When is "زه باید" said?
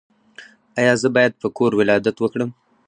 1.01-1.33